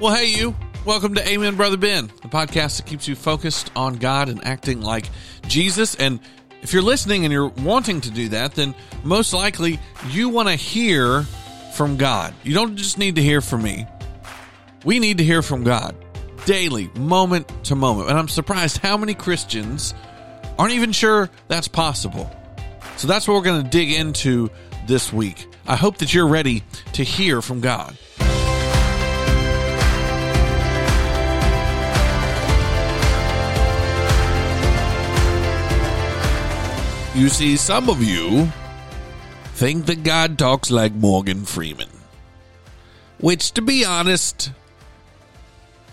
Well, 0.00 0.12
hey, 0.12 0.26
you. 0.26 0.56
Welcome 0.84 1.14
to 1.14 1.28
Amen, 1.28 1.54
Brother 1.54 1.76
Ben, 1.76 2.08
the 2.20 2.28
podcast 2.28 2.78
that 2.78 2.86
keeps 2.86 3.06
you 3.06 3.14
focused 3.14 3.70
on 3.76 3.94
God 3.94 4.28
and 4.28 4.44
acting 4.44 4.80
like 4.80 5.08
Jesus. 5.46 5.94
And 5.94 6.18
if 6.62 6.72
you're 6.72 6.82
listening 6.82 7.24
and 7.24 7.32
you're 7.32 7.46
wanting 7.46 8.00
to 8.00 8.10
do 8.10 8.28
that, 8.30 8.56
then 8.56 8.74
most 9.04 9.32
likely 9.32 9.78
you 10.08 10.30
want 10.30 10.48
to 10.48 10.56
hear 10.56 11.22
from 11.74 11.96
God. 11.96 12.34
You 12.42 12.54
don't 12.54 12.74
just 12.74 12.98
need 12.98 13.14
to 13.14 13.22
hear 13.22 13.40
from 13.40 13.62
me. 13.62 13.86
We 14.84 14.98
need 14.98 15.18
to 15.18 15.24
hear 15.24 15.42
from 15.42 15.62
God 15.62 15.94
daily, 16.44 16.90
moment 16.96 17.48
to 17.66 17.76
moment. 17.76 18.10
And 18.10 18.18
I'm 18.18 18.28
surprised 18.28 18.78
how 18.78 18.96
many 18.96 19.14
Christians 19.14 19.94
aren't 20.58 20.72
even 20.72 20.90
sure 20.90 21.30
that's 21.46 21.68
possible. 21.68 22.28
So 22.96 23.06
that's 23.06 23.28
what 23.28 23.34
we're 23.34 23.42
going 23.42 23.62
to 23.62 23.70
dig 23.70 23.92
into 23.92 24.50
this 24.88 25.12
week. 25.12 25.46
I 25.68 25.76
hope 25.76 25.98
that 25.98 26.12
you're 26.12 26.26
ready 26.26 26.64
to 26.94 27.04
hear 27.04 27.40
from 27.40 27.60
God. 27.60 27.96
You 37.14 37.28
see, 37.28 37.56
some 37.56 37.88
of 37.88 38.02
you 38.02 38.48
think 39.54 39.86
that 39.86 40.02
God 40.02 40.36
talks 40.36 40.70
like 40.70 40.92
Morgan 40.92 41.44
Freeman. 41.44 41.88
Which, 43.20 43.52
to 43.52 43.62
be 43.62 43.84
honest, 43.84 44.50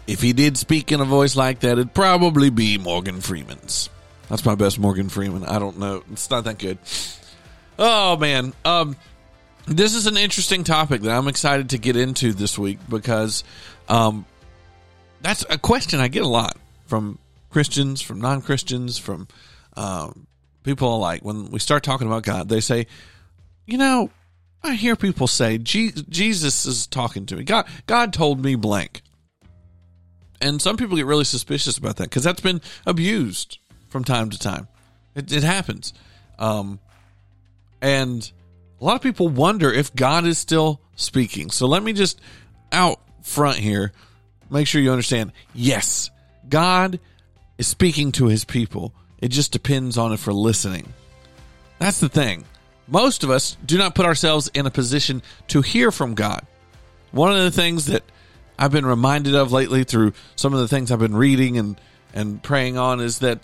if 0.08 0.22
he 0.22 0.34
did 0.34 0.58
speak 0.58 0.92
in 0.92 1.00
a 1.00 1.06
voice 1.06 1.36
like 1.36 1.60
that, 1.60 1.74
it'd 1.74 1.94
probably 1.94 2.50
be 2.50 2.80
Morgan 2.80 3.22
Freeman's. 3.22 3.90
That's 4.30 4.44
my 4.46 4.56
best 4.56 4.80
Morgan 4.80 5.10
Freeman. 5.10 5.46
I 5.46 5.60
don't 5.60 5.78
know. 5.78 6.04
It's 6.12 6.30
not 6.30 6.46
that 6.46 6.58
good. 6.58 6.80
Oh 7.78 8.18
man. 8.18 8.54
Um 8.66 8.96
this 9.68 9.94
is 9.94 10.08
an 10.08 10.18
interesting 10.18 10.64
topic 10.64 11.02
that 11.02 11.16
I'm 11.16 11.28
excited 11.28 11.70
to 11.70 11.78
get 11.78 11.96
into 11.96 12.34
this 12.34 12.58
week 12.58 12.80
because 12.90 13.44
um 13.90 14.26
that's 15.22 15.46
a 15.50 15.58
question 15.58 16.00
I 16.00 16.08
get 16.08 16.24
a 16.24 16.28
lot 16.28 16.58
from 16.88 17.20
Christians, 17.52 18.02
from 18.02 18.22
non-Christians, 18.22 18.98
from 18.98 19.28
um 19.78 20.28
people 20.64 20.90
are 20.90 21.00
like, 21.00 21.24
when 21.24 21.52
we 21.52 21.60
start 21.60 21.84
talking 21.84 22.08
about 22.08 22.24
God, 22.24 22.50
they 22.50 22.62
say, 22.62 22.88
you 23.66 23.78
know, 23.78 24.10
I 24.64 24.76
hear 24.76 24.96
people 24.96 25.28
say 25.28 25.58
Jesus 25.58 26.66
is 26.66 26.88
talking 26.88 27.26
to 27.28 27.36
me. 27.36 27.44
God, 27.44 27.68
God 27.88 28.14
told 28.14 28.44
me 28.44 28.56
blank. 28.56 29.02
And 30.40 30.62
some 30.62 30.78
people 30.78 30.98
get 30.98 31.06
really 31.06 31.24
suspicious 31.24 31.78
about 31.78 31.98
that 31.98 32.06
because 32.06 32.24
that's 32.24 32.42
been 32.42 32.62
abused 32.86 33.60
from 33.90 34.04
time 34.04 34.30
to 34.30 34.40
time. 34.40 34.68
It, 35.16 35.32
it 35.32 35.44
happens. 35.44 35.94
Um, 36.40 36.80
and 37.82 38.32
a 38.80 38.86
lot 38.86 38.96
of 38.96 39.02
people 39.02 39.30
wonder 39.30 39.72
if 39.72 39.94
God 39.96 40.26
is 40.26 40.38
still 40.38 40.82
speaking. 40.96 41.52
So 41.52 41.68
let 41.68 41.84
me 41.84 41.94
just 41.94 42.20
out 42.72 43.00
front 43.24 43.58
here 43.58 43.92
make 44.50 44.68
sure 44.68 44.82
you 44.82 44.92
understand 44.92 45.32
yes, 45.54 46.10
God 46.48 47.00
is 47.58 47.68
speaking 47.68 48.12
to 48.14 48.28
his 48.28 48.46
people. 48.46 48.94
It 49.22 49.30
just 49.30 49.52
depends 49.52 49.98
on 49.98 50.12
if 50.12 50.28
we're 50.28 50.34
listening. 50.34 50.94
That's 51.80 52.00
the 52.00 52.10
thing. 52.10 52.46
Most 52.88 53.24
of 53.24 53.30
us 53.30 53.56
do 53.66 53.78
not 53.78 53.96
put 53.96 54.06
ourselves 54.06 54.50
in 54.54 54.66
a 54.66 54.72
position 54.72 55.22
to 55.48 55.62
hear 55.62 55.92
from 55.92 56.16
God. 56.16 56.46
One 57.12 57.32
of 57.32 57.40
the 57.40 57.52
things 57.52 57.86
that 57.86 58.04
I've 58.58 58.72
been 58.72 58.86
reminded 58.86 59.36
of 59.36 59.52
lately 59.52 59.84
through 59.84 60.14
some 60.36 60.54
of 60.54 60.60
the 60.60 60.68
things 60.68 60.92
I've 60.92 61.00
been 61.00 61.16
reading 61.16 61.58
and, 61.58 61.80
and 62.14 62.42
praying 62.44 62.78
on 62.78 63.00
is 63.00 63.20
that 63.20 63.40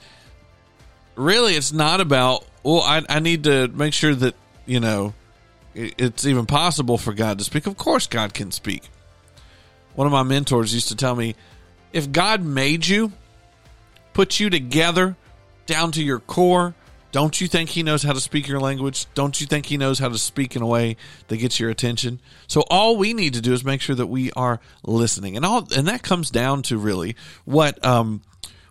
really 1.15 1.53
it's 1.53 1.71
not 1.71 2.01
about, 2.01 2.45
well, 2.63 2.81
I, 2.81 3.03
I 3.07 3.19
need 3.19 3.45
to 3.45 3.67
make 3.69 3.93
sure 3.93 4.13
that, 4.15 4.35
you 4.65 4.79
know, 4.79 5.13
it's 5.73 6.25
even 6.25 6.45
possible 6.47 6.97
for 6.97 7.13
God 7.13 7.37
to 7.37 7.43
speak. 7.43 7.67
Of 7.67 7.77
course, 7.77 8.07
God 8.07 8.33
can 8.33 8.51
speak. 8.51 8.83
One 9.95 10.07
of 10.07 10.13
my 10.13 10.23
mentors 10.23 10.73
used 10.73 10.89
to 10.89 10.95
tell 10.95 11.15
me 11.15 11.35
if 11.93 12.11
God 12.11 12.43
made 12.43 12.87
you, 12.87 13.11
put 14.13 14.39
you 14.39 14.49
together, 14.49 15.15
down 15.67 15.91
to 15.93 16.03
your 16.03 16.19
core, 16.19 16.73
don't 17.11 17.39
you 17.39 17.47
think 17.47 17.69
he 17.69 17.83
knows 17.83 18.03
how 18.03 18.13
to 18.13 18.19
speak 18.19 18.47
your 18.47 18.59
language? 18.59 19.05
Don't 19.13 19.39
you 19.39 19.47
think 19.47 19.67
he 19.67 19.77
knows 19.77 19.99
how 19.99 20.09
to 20.09 20.17
speak 20.17 20.55
in 20.55 20.61
a 20.61 20.67
way 20.67 20.97
that 21.29 21.37
gets 21.37 21.59
your 21.59 21.69
attention? 21.69 22.19
So 22.47 22.63
all 22.69 22.97
we 22.97 23.13
need 23.13 23.33
to 23.35 23.41
do 23.41 23.53
is 23.53 23.63
make 23.63 23.81
sure 23.81 23.95
that 23.95 24.07
we 24.07 24.31
are 24.33 24.59
listening. 24.83 25.37
And 25.37 25.45
all 25.45 25.67
and 25.75 25.87
that 25.87 26.03
comes 26.03 26.29
down 26.29 26.63
to 26.63 26.77
really 26.77 27.15
what 27.45 27.83
um 27.85 28.21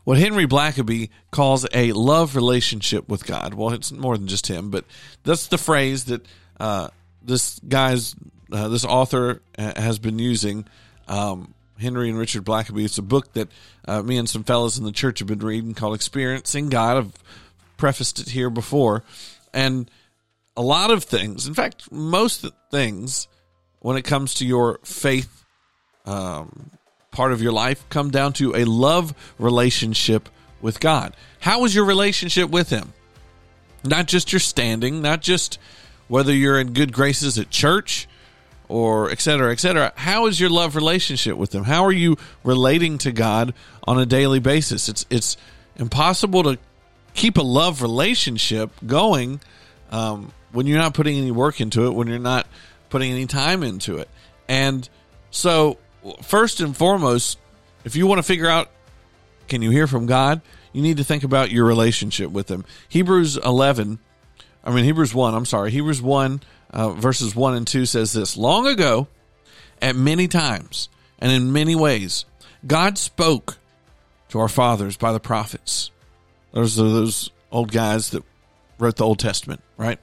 what 0.04 0.18
Henry 0.18 0.46
Blackaby 0.46 1.10
calls 1.32 1.66
a 1.74 1.90
love 1.92 2.36
relationship 2.36 3.08
with 3.08 3.26
God. 3.26 3.54
Well, 3.54 3.70
it's 3.70 3.90
more 3.90 4.16
than 4.16 4.28
just 4.28 4.46
him, 4.46 4.70
but 4.70 4.84
that's 5.24 5.48
the 5.48 5.58
phrase 5.58 6.04
that 6.04 6.24
uh, 6.60 6.88
this 7.20 7.58
guy's 7.68 8.14
uh, 8.52 8.68
this 8.68 8.84
author 8.84 9.42
has 9.58 9.98
been 9.98 10.20
using 10.20 10.66
um, 11.08 11.54
Henry 11.78 12.08
and 12.08 12.18
Richard 12.18 12.44
Blackaby. 12.44 12.84
It's 12.84 12.98
a 12.98 13.02
book 13.02 13.32
that 13.34 13.48
uh, 13.86 14.02
me 14.02 14.16
and 14.16 14.28
some 14.28 14.44
fellows 14.44 14.78
in 14.78 14.84
the 14.84 14.92
church 14.92 15.18
have 15.18 15.28
been 15.28 15.38
reading 15.40 15.74
called 15.74 15.94
Experiencing 15.94 16.68
God. 16.68 16.96
I've 16.96 17.12
prefaced 17.76 18.18
it 18.18 18.30
here 18.30 18.50
before. 18.50 19.02
And 19.52 19.90
a 20.56 20.62
lot 20.62 20.90
of 20.90 21.04
things, 21.04 21.46
in 21.46 21.54
fact, 21.54 21.90
most 21.92 22.44
things, 22.70 23.28
when 23.80 23.96
it 23.96 24.02
comes 24.02 24.34
to 24.34 24.46
your 24.46 24.80
faith 24.84 25.44
um, 26.06 26.70
part 27.10 27.32
of 27.32 27.42
your 27.42 27.52
life, 27.52 27.86
come 27.88 28.10
down 28.10 28.32
to 28.34 28.54
a 28.54 28.64
love 28.64 29.14
relationship 29.38 30.28
with 30.60 30.80
God. 30.80 31.14
How 31.40 31.64
is 31.64 31.74
your 31.74 31.84
relationship 31.84 32.50
with 32.50 32.70
Him? 32.70 32.92
Not 33.84 34.06
just 34.06 34.32
your 34.32 34.40
standing, 34.40 35.02
not 35.02 35.20
just 35.20 35.58
whether 36.08 36.32
you're 36.32 36.58
in 36.58 36.72
good 36.72 36.92
graces 36.92 37.38
at 37.38 37.50
church 37.50 38.08
or 38.68 39.10
et 39.10 39.20
cetera, 39.20 39.52
et 39.52 39.60
cetera. 39.60 39.92
How 39.96 40.26
is 40.26 40.40
your 40.40 40.50
love 40.50 40.76
relationship 40.76 41.36
with 41.36 41.50
them? 41.50 41.64
How 41.64 41.84
are 41.84 41.92
you 41.92 42.16
relating 42.44 42.98
to 42.98 43.12
God 43.12 43.54
on 43.84 43.98
a 43.98 44.06
daily 44.06 44.40
basis? 44.40 44.88
It's 44.88 45.06
it's 45.10 45.36
impossible 45.76 46.42
to 46.44 46.58
keep 47.14 47.36
a 47.36 47.42
love 47.42 47.82
relationship 47.82 48.70
going 48.86 49.40
um, 49.90 50.32
when 50.52 50.66
you're 50.66 50.78
not 50.78 50.94
putting 50.94 51.16
any 51.16 51.30
work 51.30 51.60
into 51.60 51.86
it, 51.86 51.90
when 51.90 52.08
you're 52.08 52.18
not 52.18 52.46
putting 52.90 53.12
any 53.12 53.26
time 53.26 53.62
into 53.62 53.98
it. 53.98 54.08
And 54.48 54.88
so, 55.30 55.78
first 56.22 56.60
and 56.60 56.76
foremost, 56.76 57.38
if 57.84 57.96
you 57.96 58.06
want 58.06 58.18
to 58.18 58.22
figure 58.22 58.48
out 58.48 58.70
can 59.48 59.62
you 59.62 59.70
hear 59.70 59.86
from 59.86 60.06
God, 60.06 60.40
you 60.72 60.82
need 60.82 60.96
to 60.96 61.04
think 61.04 61.24
about 61.24 61.50
your 61.50 61.64
relationship 61.64 62.30
with 62.30 62.50
Him. 62.50 62.64
Hebrews 62.88 63.36
11, 63.36 63.98
I 64.64 64.70
mean, 64.72 64.84
Hebrews 64.84 65.14
1, 65.14 65.34
I'm 65.34 65.46
sorry, 65.46 65.70
Hebrews 65.70 66.02
1 66.02 66.40
uh, 66.70 66.90
verses 66.90 67.34
1 67.34 67.54
and 67.54 67.66
2 67.66 67.86
says 67.86 68.12
this 68.12 68.36
Long 68.36 68.66
ago, 68.66 69.08
at 69.80 69.96
many 69.96 70.28
times 70.28 70.88
and 71.18 71.30
in 71.32 71.52
many 71.52 71.74
ways, 71.74 72.24
God 72.66 72.98
spoke 72.98 73.58
to 74.28 74.38
our 74.38 74.48
fathers 74.48 74.96
by 74.96 75.12
the 75.12 75.20
prophets. 75.20 75.90
Those 76.52 76.78
are 76.78 76.84
those 76.84 77.30
old 77.52 77.70
guys 77.72 78.10
that 78.10 78.24
wrote 78.78 78.96
the 78.96 79.04
Old 79.04 79.18
Testament, 79.18 79.62
right? 79.76 79.98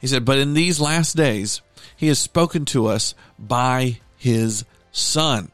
He 0.00 0.06
said, 0.06 0.24
But 0.24 0.38
in 0.38 0.54
these 0.54 0.80
last 0.80 1.16
days, 1.16 1.60
he 1.96 2.08
has 2.08 2.18
spoken 2.18 2.64
to 2.66 2.86
us 2.86 3.14
by 3.38 4.00
his 4.16 4.64
Son, 4.92 5.50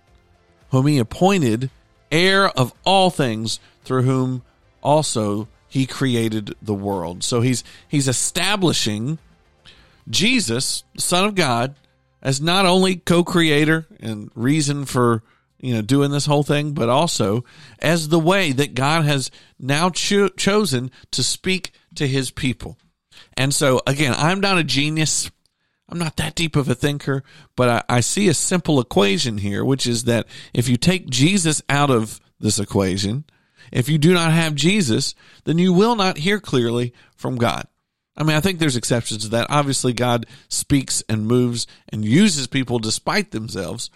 whom 0.71 0.87
he 0.87 0.99
appointed 0.99 1.71
heir 2.11 2.49
of 2.49 2.73
all 2.85 3.11
things, 3.11 3.59
through 3.85 4.03
whom 4.03 4.43
also 4.83 5.49
he 5.69 5.87
created 5.87 6.55
the 6.63 6.75
world. 6.75 7.25
So 7.25 7.41
he's 7.41 7.65
he's 7.89 8.09
establishing 8.09 9.19
Jesus, 10.09 10.85
Son 10.97 11.25
of 11.25 11.35
God, 11.35 11.75
as 12.23 12.41
not 12.41 12.67
only 12.67 12.97
co-creator 12.97 13.87
and 14.01 14.31
reason 14.35 14.85
for 14.85 15.23
you 15.59 15.75
know 15.75 15.83
doing 15.83 16.11
this 16.11 16.27
whole 16.27 16.43
thing, 16.43 16.73
but 16.73 16.89
also 16.89 17.45
as 17.79 18.09
the 18.09 18.19
way 18.19 18.53
that 18.53 18.75
God 18.75 19.05
has 19.05 19.31
now 19.59 19.91
cho- 19.91 20.29
chosen 20.29 20.91
to 21.13 21.23
speak 21.23 21.73
to 21.95 22.07
His 22.07 22.31
people. 22.31 22.79
And 23.37 23.55
so 23.55 23.81
again, 23.87 24.15
I'm 24.17 24.41
not 24.41 24.59
a 24.59 24.65
genius. 24.65 25.31
I'm 25.89 25.99
not 25.99 26.17
that 26.17 26.35
deep 26.35 26.57
of 26.57 26.69
a 26.69 26.75
thinker, 26.75 27.23
but 27.57 27.69
I, 27.91 27.97
I 27.97 28.01
see 28.01 28.29
a 28.29 28.35
simple 28.35 28.81
equation 28.81 29.39
here, 29.39 29.65
which 29.65 29.87
is 29.87 30.05
that 30.05 30.27
if 30.55 30.67
you 30.67 30.79
take 30.79 31.11
Jesus 31.11 31.61
out 31.69 31.91
of 31.91 32.21
this 32.41 32.59
equation, 32.59 33.25
if 33.71 33.89
you 33.89 33.99
do 33.99 34.15
not 34.15 34.33
have 34.33 34.55
Jesus, 34.55 35.15
then 35.45 35.59
you 35.59 35.73
will 35.73 35.95
not 35.95 36.19
hear 36.19 36.41
clearly 36.41 36.95
from 37.17 37.37
God. 37.37 37.67
I 38.17 38.23
mean, 38.23 38.37
I 38.37 38.41
think 38.41 38.59
there's 38.59 38.77
exceptions 38.77 39.25
to 39.25 39.31
that. 39.31 39.49
Obviously, 39.51 39.93
God 39.93 40.27
speaks 40.49 41.03
and 41.09 41.27
moves 41.27 41.67
and 41.89 42.05
uses 42.05 42.47
people 42.47 42.79
despite 42.79 43.33
themselves. 43.33 43.91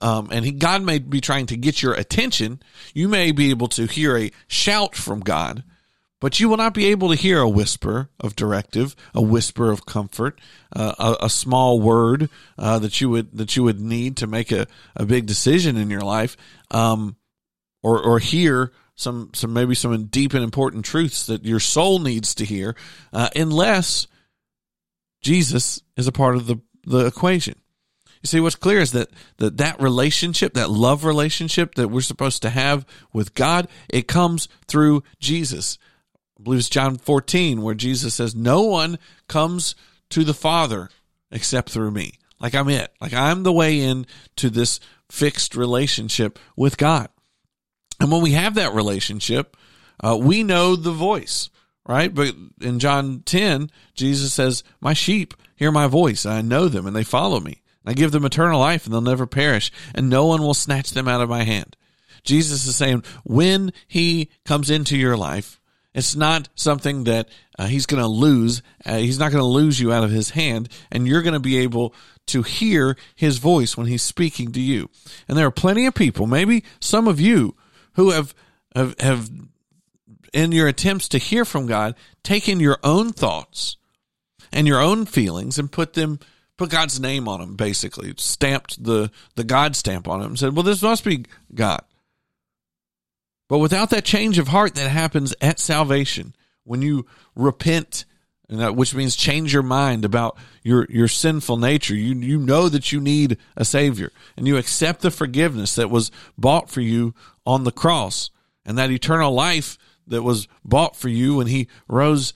Um, 0.00 0.28
and 0.30 0.44
he, 0.44 0.52
God 0.52 0.82
may 0.82 0.98
be 0.98 1.20
trying 1.20 1.46
to 1.46 1.56
get 1.56 1.82
your 1.82 1.94
attention. 1.94 2.60
You 2.94 3.08
may 3.08 3.32
be 3.32 3.50
able 3.50 3.68
to 3.68 3.86
hear 3.86 4.16
a 4.16 4.30
shout 4.46 4.94
from 4.94 5.20
God, 5.20 5.62
but 6.20 6.40
you 6.40 6.48
will 6.48 6.56
not 6.56 6.74
be 6.74 6.86
able 6.86 7.10
to 7.10 7.14
hear 7.14 7.40
a 7.40 7.48
whisper 7.48 8.08
of 8.18 8.34
directive, 8.34 8.96
a 9.14 9.22
whisper 9.22 9.70
of 9.70 9.86
comfort, 9.86 10.40
uh, 10.74 10.94
a, 10.98 11.26
a, 11.26 11.30
small 11.30 11.80
word 11.80 12.30
uh, 12.56 12.78
that 12.78 13.00
you 13.00 13.10
would 13.10 13.36
that 13.36 13.56
you 13.56 13.62
would 13.62 13.80
need 13.80 14.16
to 14.16 14.26
make 14.26 14.50
a, 14.50 14.66
a 14.96 15.04
big 15.04 15.26
decision 15.26 15.76
in 15.76 15.90
your 15.90 16.00
life, 16.00 16.36
um, 16.70 17.16
or 17.82 18.02
or 18.02 18.18
hear 18.18 18.72
some 18.98 19.30
some 19.32 19.52
maybe 19.52 19.74
some 19.74 20.06
deep 20.06 20.34
and 20.34 20.44
important 20.44 20.84
truths 20.84 21.26
that 21.26 21.44
your 21.44 21.60
soul 21.60 22.00
needs 22.00 22.34
to 22.34 22.44
hear, 22.44 22.74
uh, 23.12 23.30
unless 23.34 24.06
Jesus 25.22 25.80
is 25.96 26.06
a 26.06 26.12
part 26.12 26.36
of 26.36 26.46
the 26.46 26.60
the 26.84 27.06
equation. 27.06 27.54
You 28.22 28.26
see, 28.26 28.40
what's 28.40 28.56
clear 28.56 28.80
is 28.80 28.92
that, 28.92 29.10
that 29.36 29.58
that 29.58 29.80
relationship, 29.80 30.54
that 30.54 30.70
love 30.70 31.04
relationship 31.04 31.76
that 31.76 31.88
we're 31.88 32.00
supposed 32.00 32.42
to 32.42 32.50
have 32.50 32.84
with 33.12 33.34
God, 33.34 33.68
it 33.88 34.08
comes 34.08 34.48
through 34.66 35.04
Jesus. 35.20 35.78
I 36.38 36.42
believe 36.42 36.58
it's 36.58 36.68
John 36.68 36.96
14 36.96 37.62
where 37.62 37.76
Jesus 37.76 38.14
says, 38.14 38.34
no 38.34 38.62
one 38.62 38.98
comes 39.28 39.76
to 40.10 40.24
the 40.24 40.34
Father 40.34 40.88
except 41.30 41.70
through 41.70 41.92
me. 41.92 42.14
Like 42.40 42.56
I'm 42.56 42.68
it. 42.68 42.92
Like 43.00 43.14
I'm 43.14 43.44
the 43.44 43.52
way 43.52 43.80
in 43.80 44.04
to 44.36 44.50
this 44.50 44.80
fixed 45.08 45.54
relationship 45.54 46.40
with 46.56 46.76
God. 46.76 47.10
And 48.00 48.10
when 48.10 48.22
we 48.22 48.32
have 48.32 48.54
that 48.54 48.74
relationship, 48.74 49.56
uh, 50.00 50.16
we 50.20 50.42
know 50.42 50.76
the 50.76 50.92
voice, 50.92 51.50
right? 51.86 52.14
But 52.14 52.34
in 52.60 52.78
John 52.78 53.22
10, 53.24 53.70
Jesus 53.94 54.32
says, 54.32 54.62
My 54.80 54.92
sheep 54.92 55.34
hear 55.56 55.72
my 55.72 55.88
voice. 55.88 56.24
I 56.24 56.42
know 56.42 56.68
them 56.68 56.86
and 56.86 56.94
they 56.94 57.04
follow 57.04 57.40
me. 57.40 57.62
I 57.84 57.94
give 57.94 58.12
them 58.12 58.24
eternal 58.24 58.60
life 58.60 58.84
and 58.84 58.92
they'll 58.92 59.00
never 59.00 59.26
perish, 59.26 59.72
and 59.94 60.10
no 60.10 60.26
one 60.26 60.42
will 60.42 60.54
snatch 60.54 60.90
them 60.90 61.08
out 61.08 61.22
of 61.22 61.30
my 61.30 61.44
hand. 61.44 61.76
Jesus 62.22 62.66
is 62.66 62.76
saying, 62.76 63.02
when 63.24 63.72
he 63.86 64.28
comes 64.44 64.70
into 64.70 64.96
your 64.96 65.16
life, 65.16 65.58
it's 65.94 66.14
not 66.14 66.48
something 66.54 67.04
that 67.04 67.28
uh, 67.58 67.66
he's 67.66 67.86
going 67.86 68.02
to 68.02 68.08
lose. 68.08 68.62
Uh, 68.84 68.98
he's 68.98 69.18
not 69.18 69.32
going 69.32 69.42
to 69.42 69.46
lose 69.46 69.80
you 69.80 69.92
out 69.92 70.04
of 70.04 70.10
his 70.10 70.30
hand, 70.30 70.68
and 70.92 71.08
you're 71.08 71.22
going 71.22 71.32
to 71.34 71.40
be 71.40 71.58
able 71.58 71.94
to 72.26 72.42
hear 72.42 72.96
his 73.14 73.38
voice 73.38 73.76
when 73.76 73.86
he's 73.86 74.02
speaking 74.02 74.52
to 74.52 74.60
you. 74.60 74.90
And 75.26 75.36
there 75.36 75.46
are 75.46 75.50
plenty 75.50 75.86
of 75.86 75.94
people, 75.94 76.26
maybe 76.26 76.64
some 76.80 77.08
of 77.08 77.18
you, 77.18 77.56
who 77.98 78.12
have 78.12 78.32
have, 78.76 78.94
have 79.00 79.28
in 80.32 80.52
your 80.52 80.68
attempts 80.68 81.08
to 81.08 81.18
hear 81.18 81.44
from 81.44 81.66
God, 81.66 81.96
taken 82.22 82.60
your 82.60 82.78
own 82.84 83.12
thoughts 83.12 83.76
and 84.52 84.68
your 84.68 84.80
own 84.80 85.04
feelings 85.04 85.58
and 85.58 85.70
put 85.70 85.94
them 85.94 86.20
put 86.56 86.70
God's 86.70 87.00
name 87.00 87.26
on 87.26 87.40
them, 87.40 87.56
basically 87.56 88.14
stamped 88.16 88.82
the 88.82 89.10
the 89.34 89.42
God 89.42 89.74
stamp 89.74 90.06
on 90.06 90.20
them, 90.20 90.30
and 90.30 90.38
said, 90.38 90.54
"Well, 90.54 90.62
this 90.62 90.80
must 90.80 91.04
be 91.04 91.24
God." 91.52 91.82
But 93.48 93.58
without 93.58 93.90
that 93.90 94.04
change 94.04 94.38
of 94.38 94.48
heart 94.48 94.76
that 94.76 94.90
happens 94.90 95.34
at 95.40 95.58
salvation, 95.58 96.36
when 96.62 96.82
you 96.82 97.04
repent, 97.34 98.04
which 98.48 98.94
means 98.94 99.14
change 99.14 99.52
your 99.52 99.62
mind 99.62 100.04
about 100.04 100.38
your 100.62 100.86
your 100.88 101.08
sinful 101.08 101.58
nature, 101.58 101.94
you 101.94 102.14
you 102.14 102.38
know 102.38 102.68
that 102.68 102.92
you 102.92 103.00
need 103.00 103.36
a 103.56 103.64
savior, 103.64 104.10
and 104.36 104.46
you 104.46 104.56
accept 104.56 105.02
the 105.02 105.10
forgiveness 105.10 105.74
that 105.74 105.90
was 105.90 106.10
bought 106.38 106.70
for 106.70 106.80
you 106.80 107.14
on 107.44 107.64
the 107.64 107.72
cross, 107.72 108.30
and 108.64 108.78
that 108.78 108.90
eternal 108.90 109.32
life 109.32 109.76
that 110.06 110.22
was 110.22 110.48
bought 110.64 110.96
for 110.96 111.08
you 111.08 111.36
when 111.36 111.46
He 111.46 111.68
rose 111.88 112.32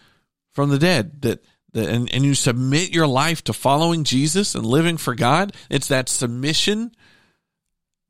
from 0.52 0.68
the 0.68 0.78
dead. 0.78 1.22
That 1.22 1.44
that 1.72 1.88
and, 1.88 2.12
and 2.12 2.24
you 2.24 2.34
submit 2.34 2.94
your 2.94 3.06
life 3.06 3.42
to 3.44 3.54
following 3.54 4.04
Jesus 4.04 4.54
and 4.54 4.66
living 4.66 4.98
for 4.98 5.14
God. 5.14 5.54
It's 5.70 5.88
that 5.88 6.10
submission 6.10 6.92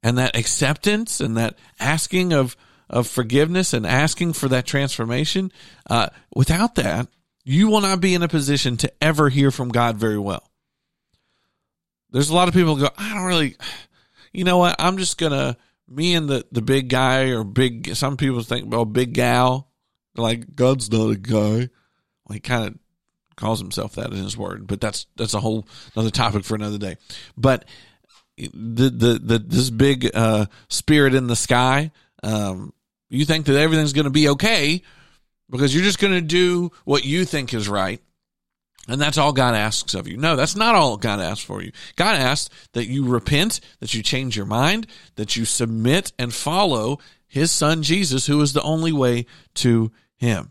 and 0.02 0.18
that 0.18 0.36
acceptance 0.36 1.20
and 1.20 1.36
that 1.36 1.56
asking 1.78 2.32
of 2.32 2.56
of 2.90 3.06
forgiveness 3.06 3.72
and 3.72 3.86
asking 3.86 4.32
for 4.32 4.48
that 4.48 4.66
transformation. 4.66 5.52
Uh, 5.88 6.08
without 6.34 6.74
that, 6.74 7.06
you 7.44 7.68
will 7.68 7.80
not 7.80 8.00
be 8.00 8.14
in 8.14 8.22
a 8.22 8.28
position 8.28 8.76
to 8.78 8.92
ever 9.00 9.28
hear 9.28 9.50
from 9.50 9.70
God 9.70 9.96
very 9.96 10.18
well. 10.18 10.48
There's 12.10 12.30
a 12.30 12.34
lot 12.34 12.48
of 12.48 12.54
people 12.54 12.76
go, 12.76 12.90
I 12.96 13.14
don't 13.14 13.24
really, 13.24 13.56
you 14.32 14.44
know 14.44 14.58
what? 14.58 14.76
I'm 14.78 14.98
just 14.98 15.18
gonna 15.18 15.56
me 15.88 16.14
and 16.14 16.28
the 16.28 16.44
the 16.52 16.62
big 16.62 16.88
guy 16.88 17.30
or 17.30 17.44
big. 17.44 17.94
Some 17.96 18.16
people 18.16 18.42
think 18.42 18.66
about 18.66 18.92
big 18.92 19.14
gal. 19.14 19.70
like 20.16 20.54
God's 20.54 20.90
not 20.90 21.10
a 21.10 21.16
guy. 21.16 21.68
Well, 22.24 22.34
he 22.34 22.40
kind 22.40 22.66
of 22.66 22.78
calls 23.36 23.60
himself 23.60 23.94
that 23.94 24.12
in 24.12 24.22
his 24.22 24.36
word, 24.36 24.66
but 24.66 24.80
that's 24.80 25.06
that's 25.16 25.34
a 25.34 25.40
whole 25.40 25.66
another 25.94 26.10
topic 26.10 26.44
for 26.44 26.54
another 26.54 26.78
day. 26.78 26.96
But 27.36 27.64
the 28.36 28.90
the, 28.90 29.20
the 29.22 29.38
this 29.38 29.70
big 29.70 30.10
uh, 30.14 30.46
spirit 30.68 31.14
in 31.14 31.26
the 31.26 31.36
sky 31.36 31.90
um, 32.22 32.72
you 33.08 33.24
think 33.24 33.46
that 33.46 33.56
everything's 33.56 33.92
going 33.92 34.04
to 34.04 34.10
be 34.10 34.28
okay 34.30 34.82
because 35.52 35.72
you're 35.72 35.84
just 35.84 36.00
going 36.00 36.14
to 36.14 36.20
do 36.20 36.72
what 36.84 37.04
you 37.04 37.24
think 37.24 37.54
is 37.54 37.68
right. 37.68 38.00
And 38.88 39.00
that's 39.00 39.18
all 39.18 39.32
God 39.32 39.54
asks 39.54 39.94
of 39.94 40.08
you. 40.08 40.16
No, 40.16 40.34
that's 40.34 40.56
not 40.56 40.74
all 40.74 40.96
God 40.96 41.20
asks 41.20 41.44
for 41.44 41.62
you. 41.62 41.70
God 41.94 42.16
asks 42.16 42.52
that 42.72 42.88
you 42.88 43.06
repent, 43.06 43.60
that 43.78 43.94
you 43.94 44.02
change 44.02 44.36
your 44.36 44.46
mind, 44.46 44.88
that 45.14 45.36
you 45.36 45.44
submit 45.44 46.12
and 46.18 46.34
follow 46.34 46.98
his 47.28 47.52
son 47.52 47.84
Jesus, 47.84 48.26
who 48.26 48.40
is 48.40 48.54
the 48.54 48.62
only 48.62 48.90
way 48.90 49.26
to 49.54 49.92
him. 50.16 50.50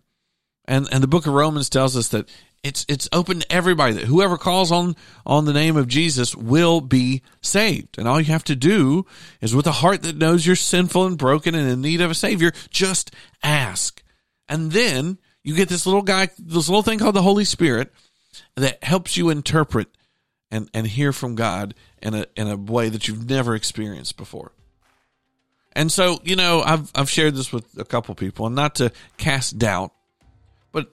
And 0.64 0.88
and 0.92 1.04
the 1.04 1.08
book 1.08 1.28
of 1.28 1.34
Romans 1.34 1.70
tells 1.70 1.98
us 1.98 2.08
that 2.10 2.30
it's 2.64 2.86
it's 2.88 3.10
open 3.12 3.40
to 3.40 3.52
everybody 3.52 3.94
that 3.96 4.06
whoever 4.06 4.38
calls 4.38 4.72
on 4.72 4.96
on 5.26 5.46
the 5.46 5.54
name 5.54 5.76
of 5.76 5.88
Jesus 5.88 6.36
will 6.36 6.80
be 6.80 7.24
saved. 7.42 7.98
And 7.98 8.08
all 8.08 8.22
you 8.22 8.32
have 8.32 8.44
to 8.46 8.56
do 8.56 9.06
is 9.42 9.56
with 9.56 9.68
a 9.68 9.72
heart 9.72 10.04
that 10.04 10.16
knows 10.16 10.46
you're 10.46 10.56
sinful 10.56 11.06
and 11.06 11.18
broken 11.18 11.56
and 11.56 11.70
in 11.70 11.82
need 11.82 12.02
of 12.02 12.12
a 12.12 12.16
savior, 12.16 12.54
just 12.70 13.12
ask. 13.44 14.02
And 14.52 14.70
then 14.74 15.18
you 15.44 15.56
get 15.56 15.70
this 15.70 15.86
little 15.86 16.02
guy, 16.02 16.28
this 16.38 16.68
little 16.68 16.84
thing 16.84 17.00
called 17.00 17.16
the 17.16 17.22
Holy 17.22 17.46
Spirit 17.46 17.92
that 18.56 18.84
helps 18.84 19.16
you 19.16 19.30
interpret 19.30 19.88
and, 20.52 20.70
and 20.74 20.86
hear 20.86 21.14
from 21.14 21.36
God 21.36 21.74
in 22.02 22.14
a 22.14 22.26
in 22.36 22.48
a 22.48 22.58
way 22.58 22.90
that 22.90 23.08
you've 23.08 23.30
never 23.30 23.56
experienced 23.56 24.18
before. 24.18 24.52
And 25.74 25.90
so, 25.90 26.20
you 26.26 26.36
know, 26.36 26.62
I've 26.62 26.92
I've 26.94 27.10
shared 27.10 27.36
this 27.36 27.54
with 27.54 27.66
a 27.78 27.86
couple 27.86 28.14
people, 28.14 28.46
and 28.46 28.56
not 28.56 28.76
to 28.76 28.92
cast 29.16 29.58
doubt, 29.58 29.94
but 30.74 30.92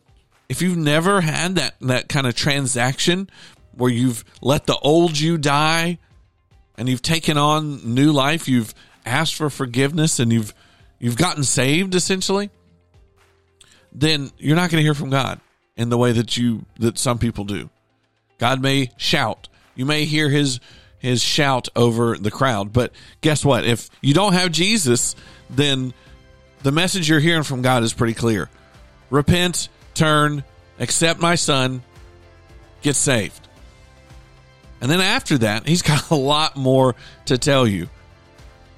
if 0.48 0.62
you've 0.62 0.78
never 0.78 1.20
had 1.20 1.56
that 1.56 1.74
that 1.80 2.08
kind 2.08 2.28
of 2.28 2.36
transaction 2.36 3.28
where 3.72 3.90
you've 3.90 4.24
let 4.40 4.66
the 4.66 4.76
old 4.76 5.18
you 5.18 5.36
die 5.36 5.98
and 6.76 6.88
you've 6.88 7.02
taken 7.02 7.36
on 7.36 7.94
new 7.94 8.12
life, 8.12 8.46
you've 8.46 8.72
asked 9.04 9.34
for 9.34 9.50
forgiveness 9.50 10.20
and 10.20 10.32
you've 10.32 10.54
you've 11.00 11.16
gotten 11.16 11.42
saved 11.42 11.96
essentially, 11.96 12.50
then 13.92 14.30
you're 14.38 14.56
not 14.56 14.70
going 14.70 14.80
to 14.80 14.84
hear 14.84 14.94
from 14.94 15.10
God 15.10 15.40
in 15.76 15.88
the 15.88 15.98
way 15.98 16.12
that 16.12 16.36
you 16.36 16.64
that 16.78 16.98
some 16.98 17.18
people 17.18 17.44
do. 17.44 17.70
God 18.38 18.62
may 18.62 18.90
shout. 18.96 19.48
You 19.74 19.86
may 19.86 20.04
hear 20.04 20.28
his 20.28 20.60
his 20.98 21.22
shout 21.22 21.68
over 21.76 22.16
the 22.16 22.30
crowd, 22.30 22.72
but 22.72 22.92
guess 23.20 23.44
what? 23.44 23.64
If 23.64 23.88
you 24.00 24.14
don't 24.14 24.32
have 24.32 24.50
Jesus, 24.50 25.14
then 25.48 25.94
the 26.62 26.72
message 26.72 27.08
you're 27.08 27.20
hearing 27.20 27.44
from 27.44 27.62
God 27.62 27.82
is 27.84 27.92
pretty 27.92 28.14
clear. 28.14 28.50
Repent, 29.10 29.68
turn, 29.94 30.42
accept 30.78 31.20
my 31.20 31.36
son, 31.36 31.82
get 32.82 32.96
saved. 32.96 33.48
And 34.80 34.90
then 34.90 35.00
after 35.00 35.38
that, 35.38 35.66
he's 35.66 35.82
got 35.82 36.10
a 36.10 36.16
lot 36.16 36.56
more 36.56 36.94
to 37.26 37.38
tell 37.38 37.66
you. 37.66 37.88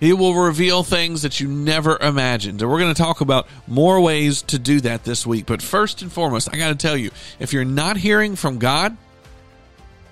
He 0.01 0.15
will 0.15 0.35
reveal 0.35 0.83
things 0.83 1.23
that 1.23 1.41
you 1.41 1.47
never 1.47 1.99
imagined. 2.01 2.63
And 2.63 2.71
we're 2.71 2.79
going 2.79 2.95
to 2.95 3.01
talk 3.01 3.21
about 3.21 3.47
more 3.67 4.01
ways 4.01 4.41
to 4.43 4.59
do 4.59 4.81
that 4.81 5.05
this 5.05 5.27
week. 5.27 5.45
But 5.45 5.61
first 5.61 6.01
and 6.01 6.11
foremost, 6.11 6.49
I 6.51 6.57
got 6.57 6.69
to 6.69 6.75
tell 6.75 6.97
you 6.97 7.11
if 7.39 7.53
you're 7.53 7.67
not 7.67 7.99
hearing 7.99 8.35
from 8.35 8.59
God, 8.59 8.97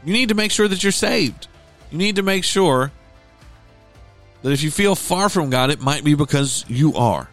you 0.05 0.13
need 0.13 0.29
to 0.29 0.35
make 0.35 0.51
sure 0.53 0.69
that 0.69 0.83
you're 0.83 0.93
saved. 0.93 1.49
You 1.91 1.97
need 1.97 2.17
to 2.17 2.23
make 2.23 2.45
sure 2.45 2.93
that 4.43 4.53
if 4.53 4.63
you 4.63 4.71
feel 4.71 4.95
far 4.95 5.31
from 5.31 5.49
God, 5.49 5.71
it 5.71 5.81
might 5.81 6.05
be 6.05 6.15
because 6.15 6.67
you 6.69 6.95
are. 6.95 7.29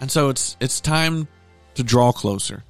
And 0.00 0.10
so 0.10 0.30
it's 0.30 0.56
it's 0.60 0.80
time 0.80 1.28
to 1.74 1.84
draw 1.84 2.10
closer. 2.10 2.64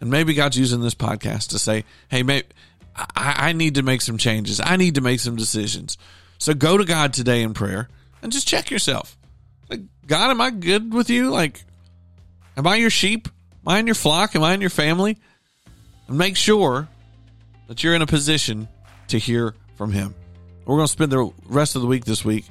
And 0.00 0.10
maybe 0.10 0.34
God's 0.34 0.58
using 0.58 0.80
this 0.80 0.94
podcast 0.94 1.50
to 1.50 1.58
say, 1.60 1.84
hey, 2.08 2.24
maybe 2.24 2.48
I, 2.96 3.34
I 3.48 3.52
need 3.52 3.76
to 3.76 3.82
make 3.82 4.00
some 4.00 4.18
changes. 4.18 4.60
I 4.60 4.76
need 4.76 4.96
to 4.96 5.00
make 5.00 5.20
some 5.20 5.36
decisions. 5.36 5.96
So 6.42 6.54
go 6.54 6.76
to 6.76 6.84
God 6.84 7.12
today 7.12 7.42
in 7.42 7.54
prayer 7.54 7.88
and 8.20 8.32
just 8.32 8.48
check 8.48 8.68
yourself. 8.68 9.16
Like, 9.70 9.82
God, 10.08 10.32
am 10.32 10.40
I 10.40 10.50
good 10.50 10.92
with 10.92 11.08
you? 11.08 11.30
Like, 11.30 11.62
am 12.56 12.66
I 12.66 12.74
your 12.74 12.90
sheep? 12.90 13.28
Am 13.64 13.72
I 13.72 13.78
in 13.78 13.86
your 13.86 13.94
flock? 13.94 14.34
Am 14.34 14.42
I 14.42 14.52
in 14.52 14.60
your 14.60 14.68
family? 14.68 15.18
And 16.08 16.18
make 16.18 16.36
sure 16.36 16.88
that 17.68 17.84
you're 17.84 17.94
in 17.94 18.02
a 18.02 18.08
position 18.08 18.66
to 19.06 19.18
hear 19.18 19.54
from 19.76 19.92
Him. 19.92 20.16
We're 20.66 20.78
going 20.78 20.88
to 20.88 20.92
spend 20.92 21.12
the 21.12 21.30
rest 21.46 21.76
of 21.76 21.82
the 21.82 21.86
week 21.86 22.06
this 22.06 22.24
week 22.24 22.46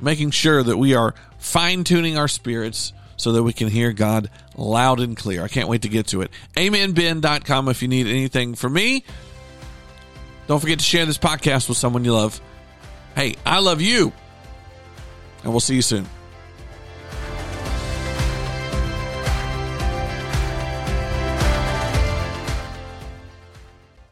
making 0.00 0.30
sure 0.30 0.62
that 0.62 0.76
we 0.76 0.94
are 0.94 1.16
fine 1.40 1.82
tuning 1.82 2.16
our 2.16 2.28
spirits 2.28 2.92
so 3.16 3.32
that 3.32 3.42
we 3.42 3.52
can 3.52 3.66
hear 3.66 3.92
God 3.92 4.30
loud 4.56 5.00
and 5.00 5.16
clear. 5.16 5.42
I 5.42 5.48
can't 5.48 5.68
wait 5.68 5.82
to 5.82 5.88
get 5.88 6.06
to 6.08 6.22
it. 6.22 6.30
AmenBen.com 6.54 7.68
if 7.68 7.82
you 7.82 7.88
need 7.88 8.06
anything 8.06 8.54
from 8.54 8.74
me. 8.74 9.02
Don't 10.46 10.60
forget 10.60 10.78
to 10.78 10.84
share 10.84 11.04
this 11.04 11.18
podcast 11.18 11.68
with 11.68 11.76
someone 11.76 12.04
you 12.04 12.12
love. 12.12 12.40
Hey, 13.14 13.36
I 13.44 13.58
love 13.58 13.80
you. 13.80 14.12
And 15.42 15.52
we'll 15.52 15.60
see 15.60 15.74
you 15.74 15.82
soon. 15.82 16.06